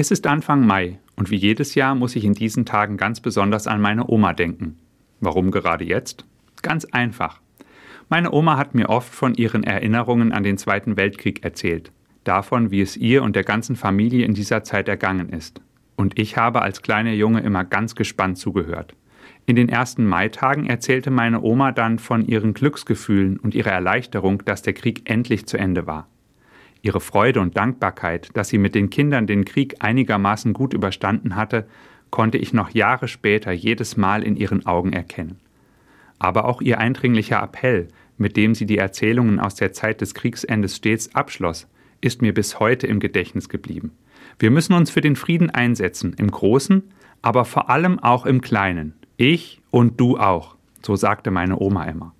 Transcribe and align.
Es 0.00 0.10
ist 0.10 0.26
Anfang 0.26 0.66
Mai 0.66 0.98
und 1.16 1.30
wie 1.30 1.36
jedes 1.36 1.74
Jahr 1.74 1.94
muss 1.94 2.16
ich 2.16 2.24
in 2.24 2.32
diesen 2.32 2.64
Tagen 2.64 2.96
ganz 2.96 3.20
besonders 3.20 3.66
an 3.66 3.82
meine 3.82 4.08
Oma 4.08 4.32
denken. 4.32 4.78
Warum 5.20 5.50
gerade 5.50 5.84
jetzt? 5.84 6.24
Ganz 6.62 6.86
einfach. 6.86 7.42
Meine 8.08 8.32
Oma 8.32 8.56
hat 8.56 8.74
mir 8.74 8.88
oft 8.88 9.14
von 9.14 9.34
ihren 9.34 9.62
Erinnerungen 9.62 10.32
an 10.32 10.42
den 10.42 10.56
Zweiten 10.56 10.96
Weltkrieg 10.96 11.44
erzählt, 11.44 11.92
davon, 12.24 12.70
wie 12.70 12.80
es 12.80 12.96
ihr 12.96 13.22
und 13.22 13.36
der 13.36 13.44
ganzen 13.44 13.76
Familie 13.76 14.24
in 14.24 14.32
dieser 14.32 14.64
Zeit 14.64 14.88
ergangen 14.88 15.28
ist. 15.28 15.60
Und 15.96 16.18
ich 16.18 16.38
habe 16.38 16.62
als 16.62 16.80
kleiner 16.80 17.12
Junge 17.12 17.40
immer 17.40 17.64
ganz 17.64 17.94
gespannt 17.94 18.38
zugehört. 18.38 18.94
In 19.44 19.54
den 19.54 19.68
ersten 19.68 20.06
Maitagen 20.06 20.64
erzählte 20.64 21.10
meine 21.10 21.42
Oma 21.42 21.72
dann 21.72 21.98
von 21.98 22.26
ihren 22.26 22.54
Glücksgefühlen 22.54 23.38
und 23.38 23.54
ihrer 23.54 23.72
Erleichterung, 23.72 24.46
dass 24.46 24.62
der 24.62 24.72
Krieg 24.72 25.10
endlich 25.10 25.44
zu 25.44 25.58
Ende 25.58 25.86
war. 25.86 26.08
Ihre 26.82 27.00
Freude 27.00 27.40
und 27.40 27.56
Dankbarkeit, 27.56 28.30
dass 28.34 28.48
sie 28.48 28.58
mit 28.58 28.74
den 28.74 28.90
Kindern 28.90 29.26
den 29.26 29.44
Krieg 29.44 29.76
einigermaßen 29.80 30.52
gut 30.52 30.72
überstanden 30.72 31.36
hatte, 31.36 31.66
konnte 32.10 32.38
ich 32.38 32.52
noch 32.52 32.70
Jahre 32.70 33.08
später 33.08 33.52
jedes 33.52 33.96
Mal 33.96 34.22
in 34.22 34.36
ihren 34.36 34.66
Augen 34.66 34.92
erkennen. 34.92 35.38
Aber 36.18 36.44
auch 36.44 36.60
ihr 36.60 36.78
eindringlicher 36.78 37.42
Appell, 37.42 37.88
mit 38.18 38.36
dem 38.36 38.54
sie 38.54 38.66
die 38.66 38.78
Erzählungen 38.78 39.40
aus 39.40 39.54
der 39.54 39.72
Zeit 39.72 40.00
des 40.00 40.14
Kriegsendes 40.14 40.76
stets 40.76 41.14
abschloss, 41.14 41.66
ist 42.00 42.22
mir 42.22 42.34
bis 42.34 42.60
heute 42.60 42.86
im 42.86 43.00
Gedächtnis 43.00 43.48
geblieben. 43.48 43.92
Wir 44.38 44.50
müssen 44.50 44.72
uns 44.72 44.90
für 44.90 45.00
den 45.00 45.16
Frieden 45.16 45.50
einsetzen, 45.50 46.14
im 46.18 46.30
Großen, 46.30 46.82
aber 47.22 47.44
vor 47.44 47.70
allem 47.70 47.98
auch 47.98 48.26
im 48.26 48.40
Kleinen. 48.40 48.94
Ich 49.16 49.60
und 49.70 50.00
du 50.00 50.18
auch, 50.18 50.56
so 50.82 50.96
sagte 50.96 51.30
meine 51.30 51.58
Oma 51.58 51.84
immer. 51.84 52.14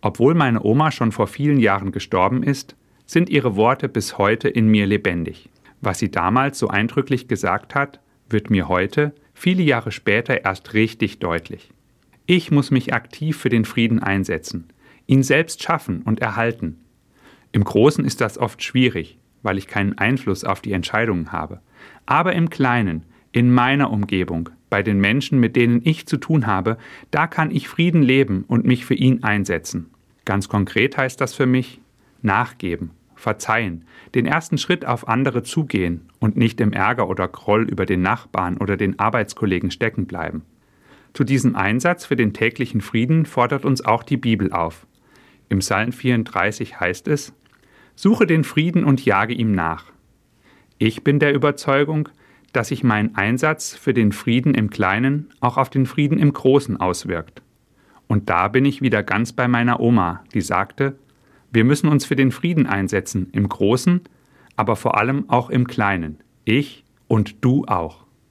Obwohl 0.00 0.34
meine 0.34 0.62
Oma 0.62 0.90
schon 0.90 1.12
vor 1.12 1.26
vielen 1.26 1.58
Jahren 1.58 1.92
gestorben 1.92 2.42
ist, 2.42 2.76
sind 3.10 3.28
ihre 3.28 3.56
Worte 3.56 3.88
bis 3.88 4.18
heute 4.18 4.48
in 4.48 4.68
mir 4.68 4.86
lebendig. 4.86 5.48
Was 5.80 5.98
sie 5.98 6.12
damals 6.12 6.60
so 6.60 6.68
eindrücklich 6.68 7.26
gesagt 7.26 7.74
hat, 7.74 7.98
wird 8.28 8.50
mir 8.50 8.68
heute, 8.68 9.12
viele 9.34 9.64
Jahre 9.64 9.90
später, 9.90 10.44
erst 10.44 10.74
richtig 10.74 11.18
deutlich. 11.18 11.72
Ich 12.26 12.52
muss 12.52 12.70
mich 12.70 12.94
aktiv 12.94 13.36
für 13.36 13.48
den 13.48 13.64
Frieden 13.64 13.98
einsetzen, 13.98 14.68
ihn 15.08 15.24
selbst 15.24 15.60
schaffen 15.60 16.02
und 16.02 16.20
erhalten. 16.20 16.78
Im 17.50 17.64
Großen 17.64 18.04
ist 18.04 18.20
das 18.20 18.38
oft 18.38 18.62
schwierig, 18.62 19.18
weil 19.42 19.58
ich 19.58 19.66
keinen 19.66 19.98
Einfluss 19.98 20.44
auf 20.44 20.60
die 20.60 20.72
Entscheidungen 20.72 21.32
habe. 21.32 21.60
Aber 22.06 22.34
im 22.34 22.48
Kleinen, 22.48 23.02
in 23.32 23.52
meiner 23.52 23.90
Umgebung, 23.90 24.50
bei 24.68 24.84
den 24.84 25.00
Menschen, 25.00 25.40
mit 25.40 25.56
denen 25.56 25.80
ich 25.82 26.06
zu 26.06 26.16
tun 26.16 26.46
habe, 26.46 26.78
da 27.10 27.26
kann 27.26 27.50
ich 27.50 27.66
Frieden 27.66 28.04
leben 28.04 28.44
und 28.46 28.66
mich 28.66 28.84
für 28.84 28.94
ihn 28.94 29.24
einsetzen. 29.24 29.90
Ganz 30.24 30.48
konkret 30.48 30.96
heißt 30.96 31.20
das 31.20 31.34
für 31.34 31.46
mich 31.46 31.80
nachgeben, 32.22 32.90
verzeihen, 33.20 33.84
den 34.14 34.26
ersten 34.26 34.58
Schritt 34.58 34.84
auf 34.84 35.08
andere 35.08 35.42
zugehen 35.42 36.08
und 36.18 36.36
nicht 36.36 36.60
im 36.60 36.72
Ärger 36.72 37.08
oder 37.08 37.28
Groll 37.28 37.68
über 37.68 37.86
den 37.86 38.02
Nachbarn 38.02 38.56
oder 38.56 38.76
den 38.76 38.98
Arbeitskollegen 38.98 39.70
stecken 39.70 40.06
bleiben. 40.06 40.42
Zu 41.12 41.24
diesem 41.24 41.56
Einsatz 41.56 42.04
für 42.04 42.16
den 42.16 42.32
täglichen 42.32 42.80
Frieden 42.80 43.26
fordert 43.26 43.64
uns 43.64 43.84
auch 43.84 44.02
die 44.02 44.16
Bibel 44.16 44.52
auf. 44.52 44.86
Im 45.48 45.58
Psalm 45.58 45.92
34 45.92 46.78
heißt 46.80 47.08
es: 47.08 47.32
Suche 47.94 48.26
den 48.26 48.44
Frieden 48.44 48.84
und 48.84 49.04
jage 49.04 49.34
ihm 49.34 49.52
nach. 49.52 49.86
Ich 50.78 51.04
bin 51.04 51.18
der 51.18 51.34
Überzeugung, 51.34 52.08
dass 52.52 52.68
sich 52.68 52.82
mein 52.82 53.14
Einsatz 53.16 53.74
für 53.74 53.94
den 53.94 54.12
Frieden 54.12 54.54
im 54.54 54.70
Kleinen 54.70 55.28
auch 55.40 55.56
auf 55.56 55.70
den 55.70 55.86
Frieden 55.86 56.18
im 56.18 56.32
Großen 56.32 56.78
auswirkt. 56.78 57.42
Und 58.06 58.28
da 58.28 58.48
bin 58.48 58.64
ich 58.64 58.82
wieder 58.82 59.02
ganz 59.02 59.32
bei 59.32 59.46
meiner 59.46 59.78
Oma, 59.78 60.24
die 60.34 60.40
sagte, 60.40 60.96
wir 61.52 61.64
müssen 61.64 61.88
uns 61.88 62.04
für 62.04 62.16
den 62.16 62.32
Frieden 62.32 62.66
einsetzen, 62.66 63.28
im 63.32 63.48
Großen, 63.48 64.02
aber 64.56 64.76
vor 64.76 64.98
allem 64.98 65.28
auch 65.28 65.50
im 65.50 65.66
Kleinen. 65.66 66.18
Ich 66.44 66.84
und 67.08 67.44
du 67.44 67.64
auch. 67.66 68.04